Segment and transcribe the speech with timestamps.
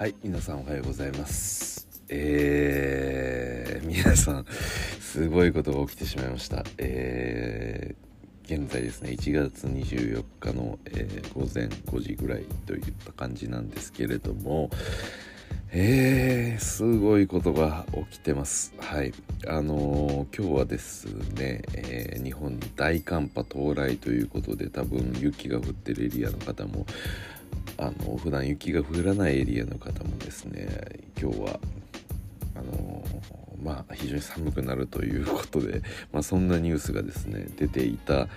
[0.00, 4.46] はい皆さんおはようございますえー、皆さん
[4.98, 14.70] すごいことが起きてしまいましたえー、現在ですね1月24日の、えー、午前5時ぐらいといった感じなんですけれども
[15.72, 18.74] えー、すごいことが起きてます。
[18.80, 19.12] はい。
[19.46, 21.04] あのー、今日はです
[21.34, 26.86] ね、えー、日本に大寒波到来ということで、多分雪が降ってるエリアの方も、
[27.78, 30.68] あの普段雪が降らないエリアの方もですね
[31.20, 31.60] 今日は
[32.56, 33.02] あの
[33.62, 35.82] まあ非常に寒くなるということで、
[36.12, 38.28] まあ、そんなニュースがですね出ていた。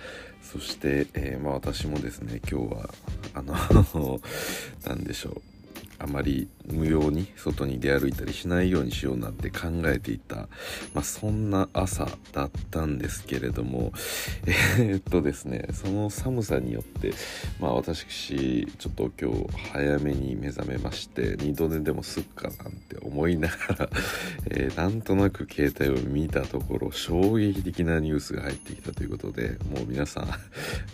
[0.42, 2.90] そして、えー、まあ、私もですね今日は
[3.32, 4.20] あの
[4.86, 5.53] 何でしょう。
[5.98, 10.48] あまり無用に外に出歩いたりしないようにしようなんて考えていた、
[10.94, 13.92] まあ、そんな朝だったんですけれども
[14.78, 17.12] えー、っとですねその寒さによって、
[17.60, 23.90] まあ、私ちょっと今日早めに目覚めまして二度寝でもすっかなんて思いながら、
[24.50, 30.26] えー、なんとなく携帯を見たところ衝撃的なニュースが入ってきたということでもう皆さ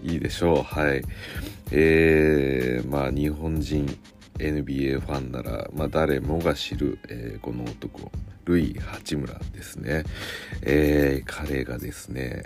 [0.03, 0.63] んいいでしょう。
[0.63, 1.03] はい。
[1.71, 3.99] えー、まあ日本人
[4.41, 8.11] NBA ファンなら、まあ、誰もが知る、えー、この男
[8.45, 10.05] ルイ・八村ですね、
[10.63, 12.45] えー、彼がですね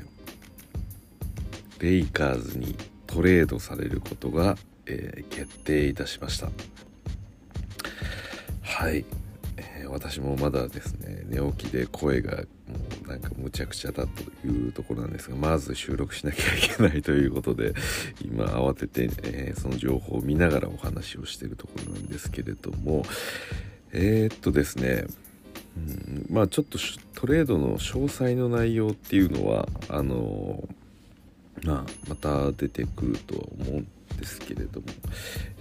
[1.81, 6.49] レイカーズにトレードされることが、えー、決定いたしました。
[8.63, 9.05] はい、
[9.57, 12.43] えー、私もまだですね寝起きで声が
[13.07, 17.75] なんかむちゃくちゃだというところなんですがまず収録しなきゃいけないということで
[18.25, 23.05] 今慌てて、えー、その情報を見ながらお話をしているところなんですけれども
[23.93, 25.07] えー、っとですね
[25.77, 26.79] うんまあちょっと
[27.15, 30.67] トレードの詳細の内容っていうのはあの
[31.65, 34.87] まあまた出てくるとは思うんですけれども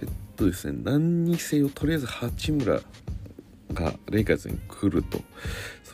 [0.00, 2.80] えっとですね何にせよとりあえず八村
[3.72, 5.20] がレイカーズに来ると。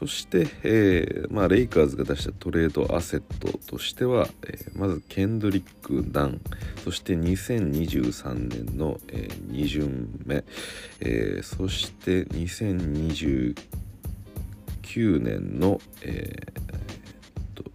[0.00, 6.40] そして、えー、まあ、レイカーズが出したトレードアセットとしては、えー、まずケンドリック・ダン
[6.82, 10.42] そして2023年の、えー、2巡目、
[11.00, 13.54] えそして2029
[15.20, 17.70] 年の、えー、と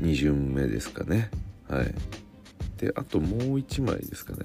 [0.00, 1.30] 2巡目ですかね。
[1.68, 1.94] はい。
[2.78, 4.38] であともう1枚ですかね。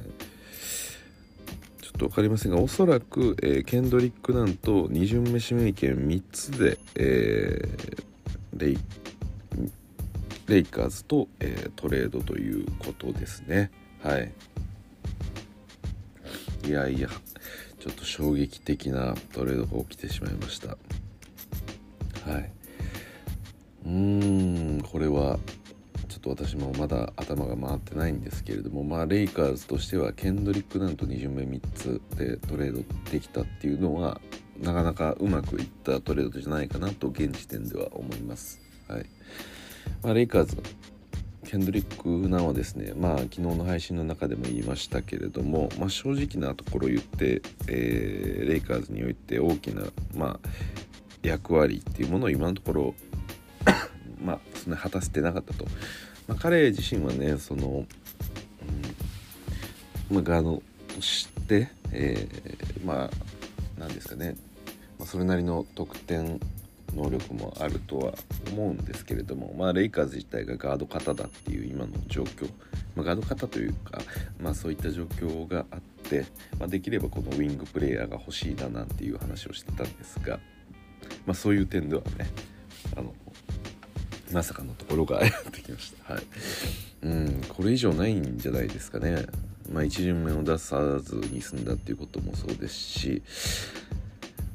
[2.04, 8.78] と分かりませんがおそらく、えー、ケンドリック・ナンと2巡目指名権3つで、えー、レイ
[10.48, 13.72] レイカーズと、えー、トレードということですね。
[14.02, 14.34] はい。
[16.66, 17.10] いやいや
[17.80, 20.70] ちょっと衝撃的なトレードが起きてしまいました。
[20.70, 22.52] はい。
[23.86, 25.40] うーんこれは
[26.24, 34.22] と私もまだ頭が回ってないんですけれどもまあレイカーズとしてはケンドリック・ナント2巡目3つでトレードできたっていうのは
[34.60, 38.62] なかなかうまくいったトレードじゃないかなと現時点では思います。
[38.88, 39.06] はい
[40.02, 40.58] まあ、レイカーズ
[41.46, 49.84] ケンドリック・ナンはですねまあ昨日の配信の中でも言いましたけれども、まあ、正直なところ言って、えー、レイカーズにおいて大きな、
[50.16, 50.50] まあ、
[51.22, 52.96] 役割っていうものを今のところ
[54.24, 55.66] まあそんな果たせてなかったと
[56.28, 57.80] まあ、彼自身はねその、う
[60.12, 60.62] んまあ、ガード
[60.94, 63.10] として、えー、まあ
[63.78, 64.36] 何ですかね、
[65.00, 66.40] まあ、それなりの得点
[66.96, 68.14] 能力もあるとは
[68.52, 72.50] 思うんですけれども、まあ、レイカーズ自体がガード型だっていう今の状況、
[72.96, 74.00] まあ、ガード型というか、
[74.40, 76.26] まあ、そういった状況があって、
[76.60, 80.40] まあ、できればこのウィングプレーヤーが欲しいななんていう話をしてたんですが、
[81.26, 82.30] まあ、そういう点ではね
[82.96, 83.14] あの
[84.34, 86.14] まさかのところが やってきました。
[86.14, 86.24] はい。
[87.04, 89.26] うんこれ以上ないんじゃないですかね。
[89.72, 93.22] まあ1巡目を出さずに済んだっていうこともそうですし。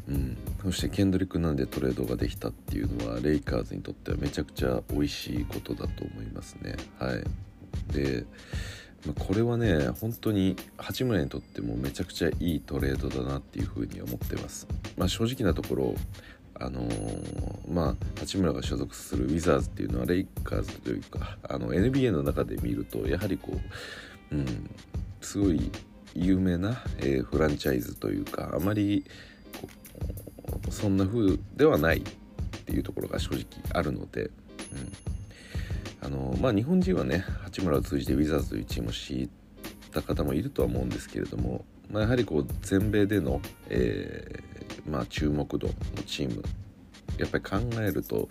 [0.08, 6.76] うん、そしてケンドリックなんでトレードができたっていうのはレイカーズにとってはめちゃくちゃ美味しいことだと思いますね。
[6.98, 7.24] はい。
[7.92, 8.24] で、
[9.06, 14.66] まあ、これはね本当に八村にとってもめちゃくちゃいいトレードだなっていうふうに思ってます。
[14.96, 15.94] まあ正直なところ
[16.60, 23.58] あのー、まあ八村が所属するウィザーズっていうのはレイカーズというかあの NBA の中で見るとやはりこ
[24.32, 24.70] う、うん、
[25.20, 25.70] すごい
[26.14, 29.04] 有名な、えー、フランチャイズというかあまり
[30.70, 32.02] そんな風ではないっ
[32.64, 34.32] ていうところが正直あるので、うん。
[36.00, 39.28] あのまあ、日本人はね八村を通じてウィザーズというチームを知っ
[39.90, 44.40] た方もいるとは思うんですけれども、まあ、やはりこう全米での、え
[44.88, 45.74] まあ、注目度の
[46.06, 46.42] チーム。
[47.18, 48.28] やっぱり考えると、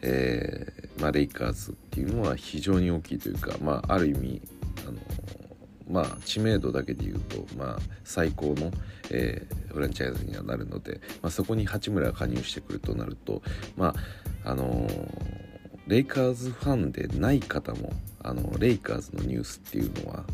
[0.00, 4.42] えーまあ、レイカーズっていうのは非常に大きいというか、まあ、ある意味
[4.86, 4.98] あの、
[5.90, 8.70] まあ知名度だけで言うと、まあ、最高の、
[9.10, 13.42] えー、フランチャイズにはなるので、まあ、そこに八村が加入してくるとなると
[13.76, 13.94] ま
[14.44, 14.88] ああの
[15.86, 17.92] レイカーズファンでない方も
[18.22, 20.24] あのレイカーズのニュースっていうのは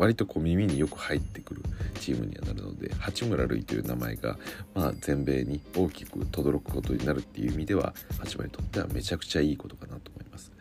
[0.00, 1.62] 割とこう耳によく入ってくる
[2.00, 4.38] チームにはなるので八村塁という名前が、
[4.74, 10.52] まあ、全米に大きく轟くことになるっていう意味では八村にとってはめちゃくちゃいいことかなと思います。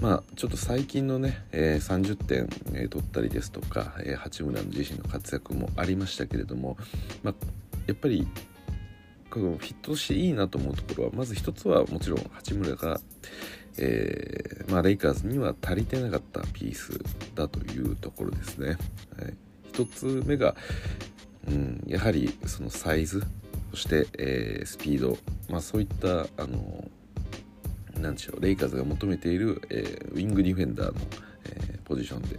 [0.00, 6.78] まあ、ちょっと最近のね、えー、30点、えー、取ったりですとか、えー、八村の自身の活躍もありましたけれども、
[7.22, 7.34] まあ、
[7.86, 8.26] やっぱり
[9.30, 13.00] このフィットしていいなと思うところはまず一つはもちろん八村が、
[13.78, 17.00] えー、まあ、レイカーズには足りてなかったピース
[17.34, 18.68] だというところですね。
[18.68, 18.78] はい、
[19.72, 20.54] 一つ目が、
[21.48, 23.22] うん、やはりそのサイズ
[23.70, 25.16] そして、えー、スピード、
[25.48, 26.88] まあ、そういったあの
[27.98, 31.00] なんでしょうレイカーズが求めている、えー、ウィングディフェンダーの、
[31.46, 32.36] えー、ポジションで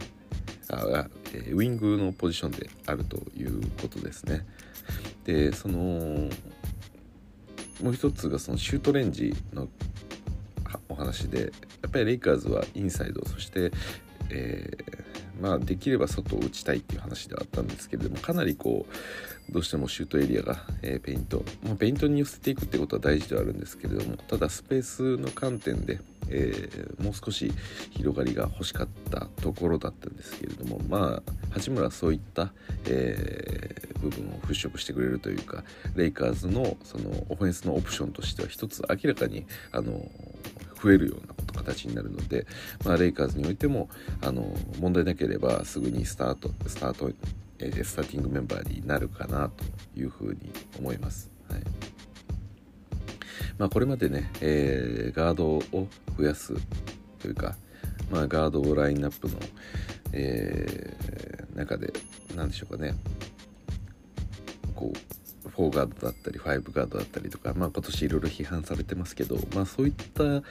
[0.69, 4.45] あ、えー、ウィングのポジションであるということですね。
[5.25, 6.29] でその
[7.81, 9.67] もう一つがそのシュートレンジの
[11.03, 11.47] 話でや
[11.87, 13.71] っぱりレイカーズはインサイドそして、
[14.29, 18.85] えー、まあできれば外を打ちたいっていう話ではあったんですけれどもかなりこ
[19.49, 27.51] うどうしてもシュートエリアが、えー、ペイント、まあ、ペイントに寄せていくってことは大事ではあるんですけれどもただスペースの観点でえー、もう少し
[27.91, 32.53] 広がりが欲しかったところだったんですけれどもまあ八村はそういった、
[32.87, 35.63] え、部分を払拭してくれるというか
[35.95, 40.09] レイカーズのそのオフェンスのオプションとしては一つ明らかにあの
[40.83, 42.45] 増えるような形になるので、
[42.83, 43.89] まあ、レイカーズにおいても
[44.21, 47.11] あの問題なければすぐにスタートスタート、
[47.59, 49.63] えー、スターティングメンバーになるかなと
[49.97, 51.31] いうふうに思います。
[51.49, 51.61] はい
[53.57, 55.87] まあ、これまでね、えー、ガードを
[56.17, 56.53] 増やす
[57.19, 57.55] というか、
[58.11, 59.35] まあ、ガードをラインナップの、
[60.11, 61.93] えー、中で
[62.35, 62.95] 何でしょうかね
[64.75, 65.22] こう
[65.55, 70.43] 4ガードだったり5ガードだったりとか、まあ、今年いろいろ批判されてますけど、まあ、そういった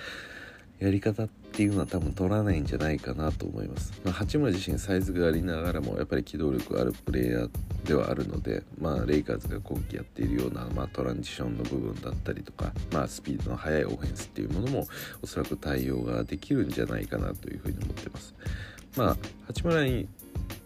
[0.82, 3.92] やり方っていうのは多分取らないんじゃないかなと思います。
[4.04, 7.50] まあ、八村自身サイズがありながらもやっぱり機動力あるプレイヤー
[7.86, 14.88] ではあるので、まあ、レイカーズが今季やっているような、まあ、トランジションの部分だったりとか、まあ、スピードの速いオフェンスっていうものも
[15.22, 18.34] おそらく対応ができるんじゃないかなというふうに思ってます。
[18.96, 19.16] まあ、
[19.46, 20.08] 八村に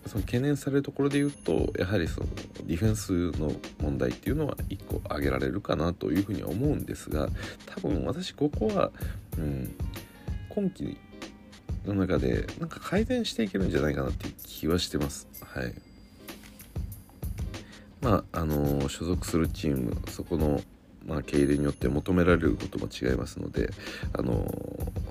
[0.06, 2.26] その懸念されるところで言うとやはりその
[2.66, 7.28] ディフェンスの問題っていうのは1個挙げられるかなというふうには思うんですが
[7.66, 8.90] 多分私ここは、
[9.36, 9.74] うん、
[10.48, 10.96] 今季
[11.84, 15.28] の中でなんか改善していけるんじゃないかなっていう気はしてます。
[15.42, 15.74] はい
[18.02, 20.60] まああの所属するチームそこの、
[21.06, 23.70] まあ、経営によって求められることも違いますので
[24.12, 24.46] あの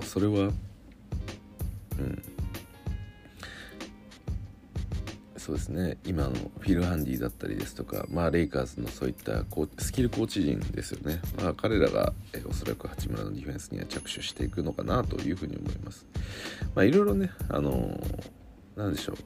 [0.02, 0.50] それは
[1.98, 2.22] うん
[5.46, 5.96] そうですね。
[6.04, 16.04] 今のフィル・ハンディだったりですとか、まあ、レイカーズのそういったこうスキルコーチ陣ですよね、まあ、彼らが、えおそらく八村のディフェンスには着手していくのかなというふうに思います。
[16.74, 19.16] まあ、いろいろね、あのー、でしょう。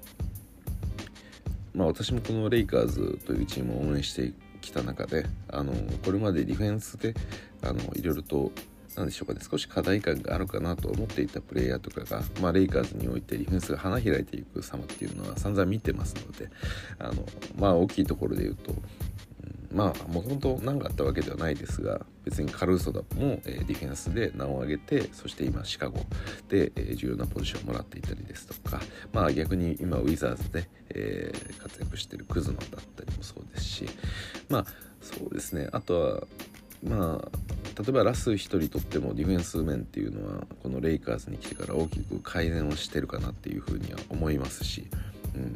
[1.75, 5.73] まあ、私もこのレイカーズというチームを応援してきた中で、あの
[6.05, 7.15] これまでディフェンスで
[7.63, 8.53] あのいろいろと
[9.01, 9.41] 何でしょうかね。
[9.49, 16.51] 少し課題感があるかなと思っていたプレイヤーとかが、まあ、レイカーズにおいてディフェンスが花開いていく様っていうのは散々見てますので
[16.99, 17.25] あの
[17.59, 26.01] まあ大きいところで言うと、うん、まあもともと何があったわけではないですが別にカルーソダも、えー、ディフェンスで名を挙げてそして今シカゴ
[26.51, 28.81] で、えー、重要なポジションをもらっていたりですとか
[29.15, 32.67] まあ逆に今ウィザーズで、えー、活躍しているクズノだっ
[32.97, 33.89] たりもそうですし
[34.51, 34.67] まあ
[35.01, 35.69] そうですね。
[35.73, 36.23] あとは
[36.83, 37.29] まあ
[37.79, 44.87] 例えばラス1人とってもディフェンス面っていうのはこのレイカーズに来てから大きく改善をしてるかなっていうふうには思いますし、
[45.35, 45.55] うん、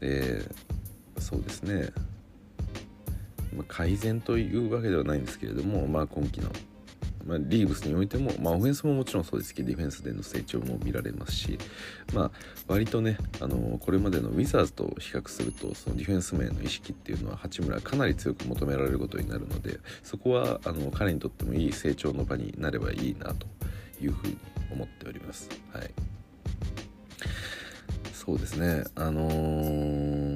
[0.00, 0.42] で
[1.18, 1.90] そうですね、
[3.56, 6.50] まあ、改善というわけではないんですけれども、まあ、今季の
[7.26, 9.54] まあ、リーブスにおいても、まあ、オフェンスももちろんそうです。
[9.54, 11.58] けどディフェンスでの成長も見られますし、
[12.12, 12.30] まあ、
[12.66, 23.46] 割とねあのこれまでのウィザーズと比較するとそのディフェンス面の意識っていうのは八村かなり強く求められることになるのでそこはあの彼にとってもいい成長の場になればいいなと
[24.00, 24.36] いうふうに
[24.72, 25.48] 思っております。
[25.72, 25.90] はい。
[28.24, 28.84] そうですね。
[28.94, 30.31] あのー、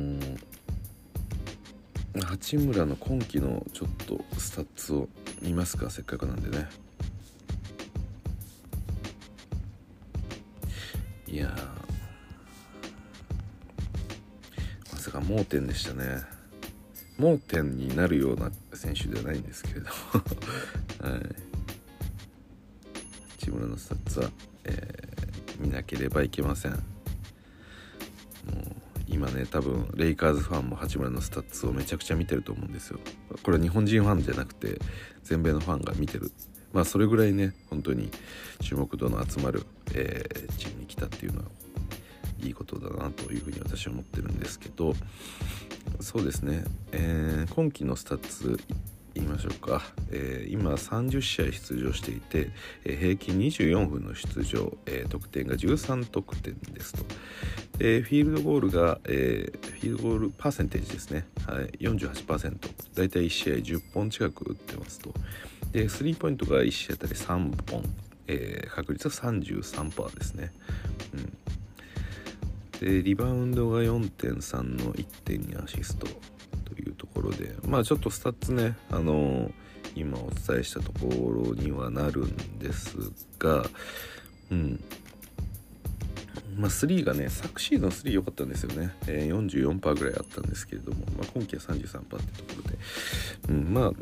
[2.24, 5.08] 八村の今季のちょっとスタッツを
[5.42, 5.90] 見ますか？
[5.90, 6.66] せっかくなんでね。
[11.26, 11.54] いや
[14.92, 16.22] まさか盲点でしたね。
[17.18, 19.86] 盲点になるような選手ではないんですけれど
[21.08, 21.20] はい。
[23.40, 24.30] 八村のスタッツは、
[24.64, 26.95] えー、見なければいけません。
[29.16, 33.00] 今ね多分レイカーズファンも八村のスタッツをめちゃくちゃ見てると思うんですよ。
[33.42, 34.78] これは日本人ファンじゃなくて
[35.24, 36.30] 全米のファンが見てる。
[36.74, 38.10] まあそれぐらいね本当に
[38.60, 41.44] 注目度の集まる、えー、チームに来たっていうのは
[42.42, 44.94] いいことだなというふうに私は思ってるんですけど
[46.00, 48.60] そうですね、えー、今季のスタッツ
[49.16, 52.50] 言いましょうか、えー、今30試合出場していて、
[52.84, 57.04] えー、平均24分の出場、えー、得点が13得点ですと、
[57.78, 62.56] でフィールドゴールが、えー、フィールドゴールパーセンテージですね、はい、48%
[62.94, 65.14] 大体1試合10本近く打ってますと。
[65.72, 67.82] でスリーポイントが1試合あたり3本、
[68.26, 70.52] えー、確率は33%ですね、
[71.14, 72.88] うん。
[72.88, 76.06] でリバウンドが4.3の1.2アシスト。
[77.26, 79.52] ろでまあちょっとスタッツねあのー、
[79.94, 82.96] 今お伝えしたところにはなるんです
[83.38, 83.64] が
[84.50, 84.84] うん。
[86.56, 92.78] まあ、3がね昨シーズン3良かったんですよね、えー、44%ぐらいあったんですけれども、まあ、今季は33%ってところで、
[93.50, 93.92] うん、まあ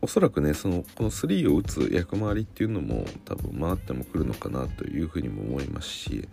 [0.00, 6.28] おそらくねそのこの3を打つ役回りっていうのも多分回ってもくるのかなというふうにも思いますし、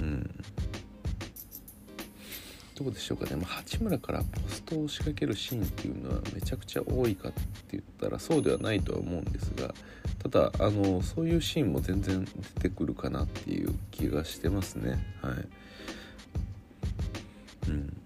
[0.00, 0.30] うん、
[2.78, 7.40] どうでしょうかね、まあ、八村からポストを仕掛けるシーンっていうのはめちゃくちゃ多いかって
[7.72, 9.74] 言ったらそうではないとは思うんですが
[10.22, 15.04] ただあのそういうシーンも全然出てくるかなっていう気がしてますね。
[15.22, 15.34] はい。
[17.68, 17.96] うん。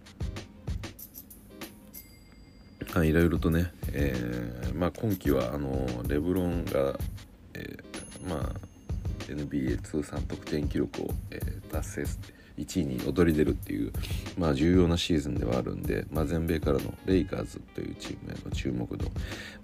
[2.94, 6.98] あいろいろとね、えー、まあ、今季はあのレブロンが、
[7.54, 8.52] えー、まあ
[9.26, 13.92] NBA 通算得点記録を、えー、達成して1位に躍り出るっていう、
[14.38, 19.10] まあ、重要なシーズンではあるんで、まあ、全米からのレイカーズというチームへの注目度、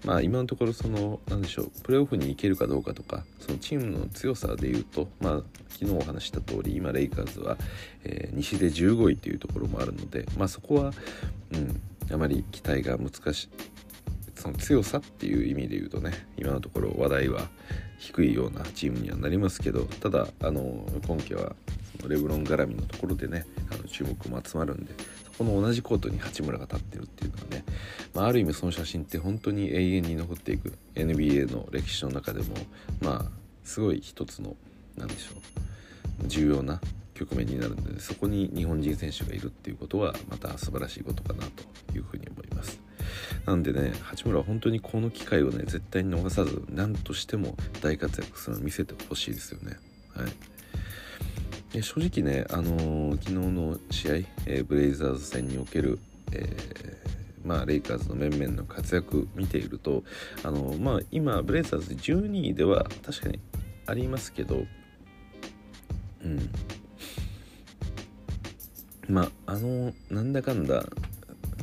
[0.05, 7.57] まあ、今のところその何でしょうプレーオフに行けるかどうかとかそのチームの強さでいうと、まあ、昨日お話した通り今レイカーズは、
[8.03, 10.93] えー、西で15位というところもあるので、まあ、そこは、
[11.53, 11.81] うん、
[12.11, 13.49] あまり期待が難しい
[14.35, 17.49] その強さっていう意味で言うとね今のところ話題は
[17.97, 21.55] 低いようなチームにはなりますけどただあの今季は
[22.07, 24.93] レブロン絡みのところでねあの注目も集まるんで
[25.25, 27.63] そこの同じコートに八村が立ってるっていうのはね、
[28.13, 32.55] まあ、ある意味その写真って本当に永遠に残っていく NBA の歴史の中でも
[33.01, 33.31] まあ
[33.63, 34.55] すごい一つの
[34.97, 35.37] 何でしょ
[36.23, 36.81] う重要な
[37.13, 41.45] 局面になるのでそこに日本人選手がいるっていうことはまた素晴らしいことかな
[41.87, 42.79] というふうに思います。
[43.45, 49.77] なんでね八村は本当にこの機会をね絶対に逃さず何としても大活躍するのを見せてほしいですよね。
[50.15, 50.58] はい
[51.73, 54.15] え正直ね、あのー、昨日の試合、
[54.47, 55.99] えー、ブレイザーズ戦における、
[56.31, 60.03] えー、まあ、レイカーズの面々の活躍見ていると、
[60.43, 63.39] あのまあ、今ブレイザーズ12位では確かに
[63.85, 64.63] ありますけど、
[66.23, 66.49] うん、
[69.07, 70.85] まああのなんだかんだ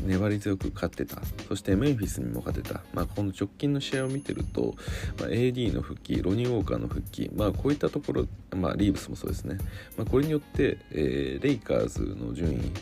[0.03, 1.23] 粘り強く勝ってた。
[1.49, 4.75] そしてメンフィスにも勝てた、まあ、この直近の試合を見てると、
[5.19, 9.59] まあ、AD の復帰ロニー・ウォーカーの復帰、まあ、こういったところ、まあ、リーブスもそうですね、
[9.97, 12.73] まあ、これによって、えー、レイカーズの順位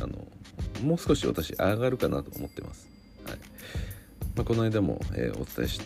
[0.00, 0.26] あの
[0.82, 2.88] もう少し私上がるかなと思ってます、
[3.26, 3.38] はい。
[4.36, 5.80] まあ、この間も、えー、お伝えし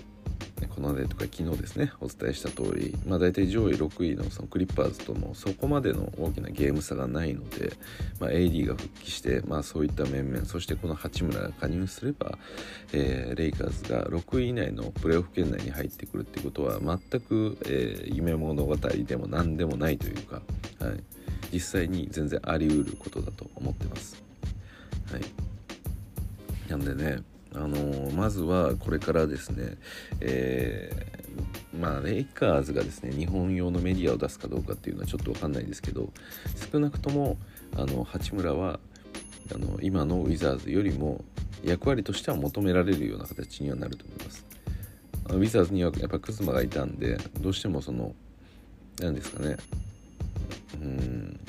[0.66, 7.72] この間とか昨日ですねお伝えした通りまあ大体上位6位のそのクリッパーズともそこまでの大きなゲーム差がないので、
[8.20, 12.38] まあ、AD が復帰してまあそういった面々そしてこの八村が加入すれば、
[12.92, 20.42] えー、レイカーズが6位以内のプレーオフ圏内に入ってくるってことは全く、えー、夢物語でも何でもないというか、
[20.78, 21.02] はい、
[21.52, 24.22] 実際に全然あり得ることだと思ってます。
[25.10, 25.22] はい、
[26.70, 27.22] なんでね
[27.54, 29.76] あのまずはこれからですね、
[30.20, 36.10] えー、まあ、レイカーズがですね日本用のメディアを出すかどうかっていうのはちょっと分かんないですけど
[36.72, 37.36] 少なくとも
[37.76, 38.80] あの八村は
[39.54, 41.24] あの今のウィザーズよりも
[41.62, 44.52] 役割としては求められるような形にはなると思います。
[45.28, 48.14] ウィザーズにはやっぱクズマがいたんでどうしてもその
[49.00, 49.56] 何ですかね
[50.80, 51.40] うん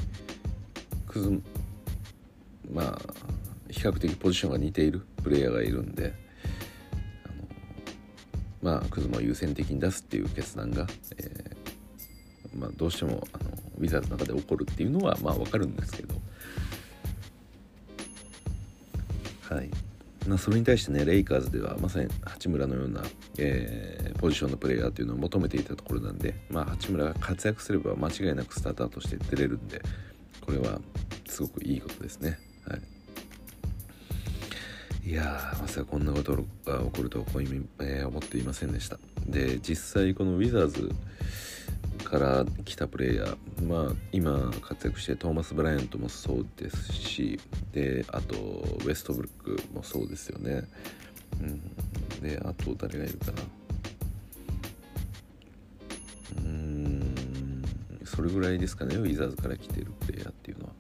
[1.08, 1.42] クズ
[2.72, 3.14] まあ
[3.70, 6.14] 比較的ポジションが似ているプレイヤーがいるんで
[7.24, 7.28] あ
[8.68, 10.88] のまあクズマを優先的に出すっていう決断が、
[11.18, 13.50] えー、まあ、どうしてもあの
[13.80, 16.14] ウィザーズの中で起こるっていうのはまあ分かるんですけど。
[19.50, 19.70] はい。
[20.28, 23.04] まあ、それに対してねレイカーズではまさに八村のような、
[23.38, 29.82] えー、ポジションのプレイヤーというのを求めていたところなんで、まあ、八村が活躍すれば間違いなくスターターとして出れるんで
[30.40, 30.80] これは
[31.28, 32.40] すごくいいことですね。
[32.68, 32.93] はい。
[35.06, 36.34] いやまさかこんなこと
[36.66, 38.98] が起こるとは、えー、思っていませんでした。
[39.28, 40.92] で実際このウィザーズ
[42.06, 47.40] から来たプレイヤーまあ今活躍してトーマス・ブライアントもそうですし
[47.74, 50.64] であとウェストブルックもそうですよね、
[51.42, 51.60] うん、
[52.22, 53.42] であと誰がいるかな。
[56.38, 57.16] うん。
[58.06, 60.72] それぐらいですかねウィザーズから来てるプレイヤーっていうのは。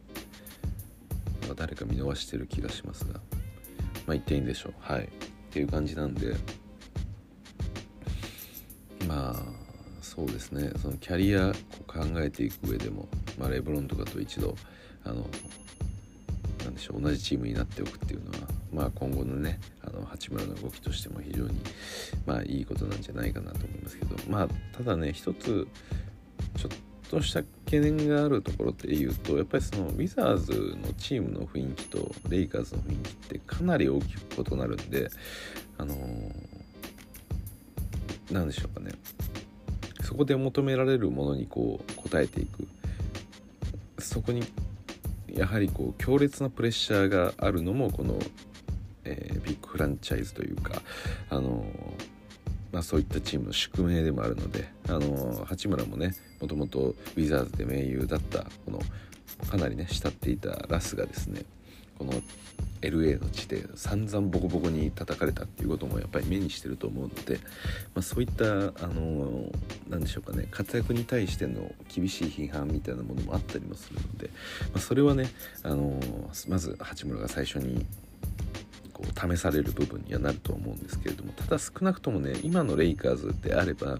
[1.56, 3.20] 誰か見逃してる気がしますが。
[4.06, 4.74] まあ言っていいんでしょう。
[4.80, 5.04] はい。
[5.04, 5.08] っ
[5.52, 6.36] ていう感じなんで。
[9.08, 9.64] まあ
[10.02, 10.72] そうですね。
[10.82, 11.54] そのキャリアを
[11.88, 13.08] 考えていく上でも、
[13.38, 14.56] まあ、レブロンとかと一度
[15.04, 15.26] あの
[16.64, 18.38] なんでしょう同じチームになっておくっていうのは、
[18.72, 21.60] まあ、今後のねあの八村の動きとしても非常に、
[22.26, 24.16] まあ、いいことなんじゃないかなと思いますけど。
[24.30, 25.68] まあただね一つ
[26.58, 35.10] ちょっとした懸念があるところっていうとやっぱりそのウィザーズのチームの雰囲気とレイカーズの雰囲気ってかなり大きく異なるんで
[35.78, 38.92] あのー、なんでしょうかね。
[40.02, 42.68] そこで求められるものにこう応えていく。
[44.00, 44.44] そこに
[45.34, 48.20] やはりこう強烈なプレッシャーがあるのもこの、
[49.06, 50.82] えー、ビッグフランチャイズというか
[51.30, 51.66] あの
[52.74, 58.80] まあ、そういったチームの宿命でもあるのであの八村もねもともとウィザーズで盟友だったこの
[59.48, 61.44] かなりね慕っていたラスがですね
[62.00, 62.14] この
[62.82, 67.40] LA の地で散々ボコボコに叩かれたっていうこともやっぱり目にしてると思うので、
[67.94, 69.52] まあ、そういったあの
[69.88, 74.30] 何でしょうかね活躍に対しての厳しい批判みたいなものもあったりもするので、
[74.74, 75.30] まあ、それはね
[75.62, 76.00] あの
[76.50, 77.86] まず八村が最初に
[79.04, 84.00] こう試される部分にはなると思うんですけれどもただ少なくともね今のレイカーズであれば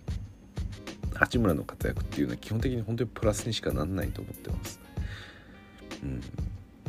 [1.14, 4.80] 八村の活躍っていうのは基本的に本当にプラスにしかなんないと思ってます。
[6.04, 6.22] うん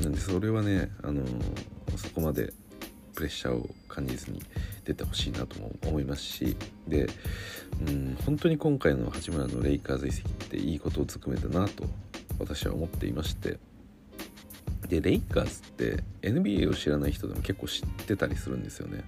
[0.02, 1.22] なんでそれはね、あの
[1.96, 2.52] そこまで
[3.14, 4.42] プレッシャーを感じずに
[4.84, 6.56] 出てほしいなとも思いますし
[6.88, 7.06] で、
[7.86, 11.84] うん、本当に今回の八村のレイカーズ移籍っていいことをつくめたなと
[12.40, 13.58] 私は思っていまして
[14.88, 19.04] でレイカーズって NBA を知らない人でも結構知ってたりするんですよね。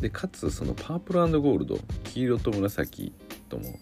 [0.00, 3.12] でかつそのパープルゴールド黄色と紫
[3.48, 3.78] とも、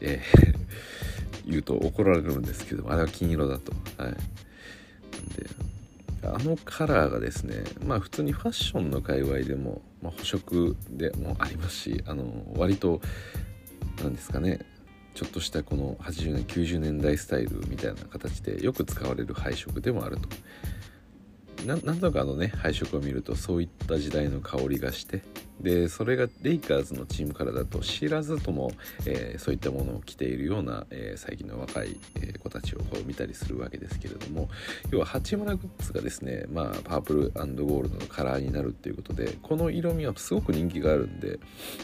[0.00, 0.60] えー
[1.46, 3.72] 言うと怒られるんですけどあれは金色だと。
[3.96, 4.12] はい。
[4.12, 5.70] で
[6.22, 12.24] あのカラーがですねまあ普通にファッションの界隈でも、まあ、補色でもありますしあの
[12.56, 13.00] 割と
[14.02, 14.60] 何ですかね
[15.20, 20.28] ちょっとしたこの80年90年代スタイルみたいな形でよく使われる配色でもあると。
[21.66, 25.20] なんとかあのね配色を見るとそういった時代の香りがして
[25.60, 28.72] でそれがレイカーズのチームからだと知らずとも、
[29.04, 34.48] えー、そういったものを着ているような、えー、最近の若い、え子たちをこう見たりするわけですけれども
[34.90, 37.30] 要は八村グッズがですね、まあ、パープル
[37.66, 41.38] ゴールドのカラーになるっていうことでこの色味はすごく人気があるんで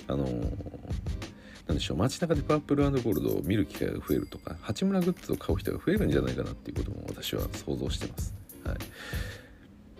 [0.08, 1.35] あのー
[1.66, 8.34] なんでしょう街中でパープルゴールドを見る機会が増えるとか八村グッズを買う人が増えるんじゃないかなっていうことも私は想像してます。
[8.64, 8.76] はい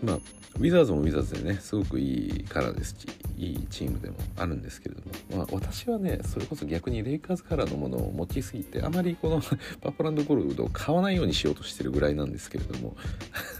[0.03, 0.15] まあ、
[0.57, 5.01] ウィザーズもウィザーズでねすごくいいカラーですしいいチームでもあるんですけれど
[5.35, 9.41] も、まあ、私はねそれこそ逆にレイカーズカラーのものを持ちすぎてあまりこの
[9.81, 12.95] パープランドゴールドを買わないようにしようとしてるぐらいなんですけれども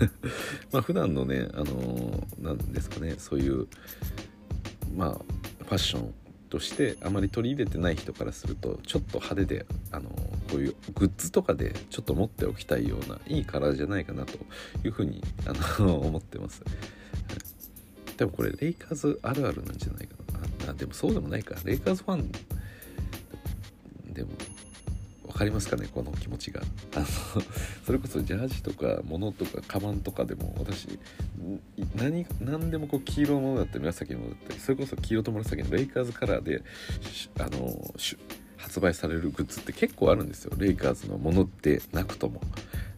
[0.71, 3.67] まあ普段のねあの何ですかねそういう
[4.95, 5.11] まあ
[5.63, 6.13] ファッション
[6.49, 10.17] としてあまり取り入れてない人からするとちょっと派手であのこ
[10.53, 14.37] ういうグッズとかでちょっと持っておきたいようないいカラーじゃないかなと
[14.83, 16.63] いうふうにあの 思ってます。
[18.17, 20.15] でもこれレイカーズあるあるなんじゃないか
[20.65, 20.71] な。
[20.71, 21.55] あでもそうでもないか。
[21.63, 22.31] レイカーズファン
[24.13, 24.29] でも
[25.27, 26.61] 分かりますかねこの気持ちが。
[26.95, 27.05] あの
[27.85, 30.99] それこそジャージとか物とかカバンとかでも私
[31.95, 36.63] 何何でもこう黄色のものだったり紫のものだったりそれこそ黄色と紫のレイカーズカラーで
[37.39, 37.93] あの
[38.57, 40.53] 発売されるグッズって結構あるんですよ。
[40.57, 42.41] レイカーズのものってなくとも。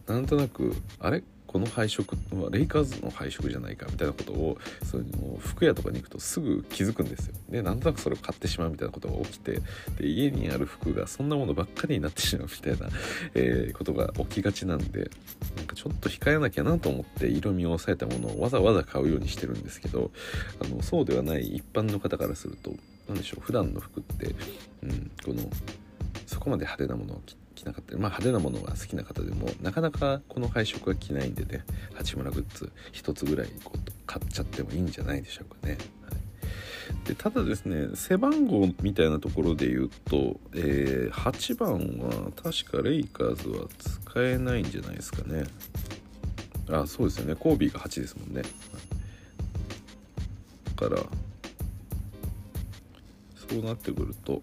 [0.06, 1.22] なんとなくあれ？
[1.50, 5.04] この配色はレイカーズの配色じゃないかみたいなことをその
[5.40, 7.34] 服屋とかに行くとすぐ気づくんですよ。
[7.48, 9.60] でなんとなくそれを買ってしまうみたいなことが起きて
[9.98, 12.94] で家にある服がそんなものばっかりになってしまうみたいな、
[13.34, 15.10] えー、ことが起きがちなんで
[15.56, 20.12] なんかちょっと控えなきゃなと思って色味を抑えたものをわざわざ買うようにしてるんですけど
[20.64, 22.72] あのそうではない一般の方からすると
[23.08, 24.36] 何でしょう普段の服って、
[24.84, 25.50] うん、この
[26.26, 35.78] そこまで派手なものを着着なかったり、まあ、派手なものが好きな方でもなかなかこの配色が着ないんでね八村グッズ1つぐらいこう買っちゃってもいいんじゃないでしょうかね。
[36.02, 36.10] は
[37.04, 45.44] い、でただですね背番号みたいなところで言うと、えー、8番は確かレイカーズは使えないんじゃないですかね。
[46.70, 48.42] あそうですよねコービーが8ですもんね。
[50.76, 51.02] だから
[53.50, 54.40] そうなってくると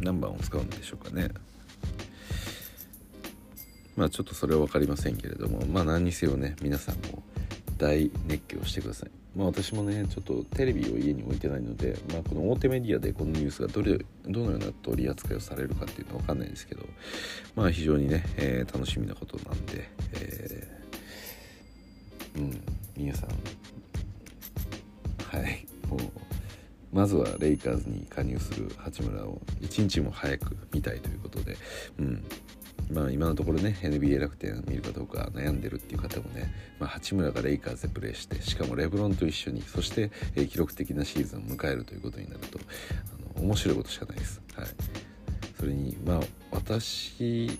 [0.00, 1.28] 何番を使うんでしょうかね。
[3.96, 7.22] まあちょっとそれは分かりませんけれどもまあ何にせよね皆さんも
[7.76, 9.10] 大熱狂してください。
[9.36, 16.82] まあ私もねちょっとテレビを家に置いてないので、まあ、この大手メディアでこのニュースがどれどのような取り扱いをされるかっていうのは分かんないですけど
[17.54, 22.60] まあ非常にね、えー、楽しみなことなんで、えー、うん
[22.96, 23.30] 皆さん
[25.38, 26.29] はいもう
[26.92, 31.56] まずはレイカーズに加入する八村を一日も早く見たいということで、
[31.98, 32.24] うん
[32.92, 42.58] まあ、今のところね NBA 楽天見るかどうか悩んでるっていう方もね、まあ、八村がレイカーズでプレーしてしかもレブロンと一緒にそして、えー、記録的なシーズンを迎えるということになると
[43.36, 44.42] あの面白いことしかないです。
[44.56, 44.66] はい、
[45.58, 47.58] それにまあ私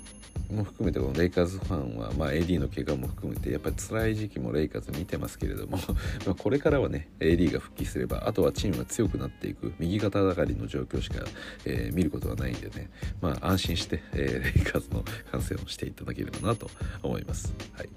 [0.51, 5.79] も含めてこのレイカーズファンは、まあ、AD の怪我も含めてやっぱり辛い時期もレイカーズ見てますけれども
[6.27, 11.25] まこれからはね AD が復帰すればあとはチームが強くなっていく右肩上がりの状況しか、
[11.65, 16.71] えー、見ることはないんでね、まあ、安心して、えー、レイカーズの観戦をしていただければなと
[17.03, 17.53] 思います。
[17.73, 17.89] はい。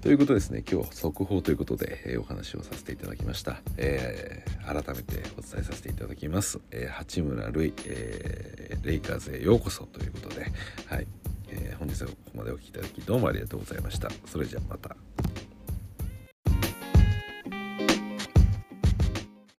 [0.00, 10.52] ということですね今日速報ということで、えー、お話をさせていただきました、えー、改めてお伝えさせていただきます、えー、八村塁、えレイカーズへようこそということで
[10.88, 11.06] はい、
[11.84, 14.08] 本日はここまでお聴きいただきどうもありがとうございました。
[14.24, 14.96] それじゃまた。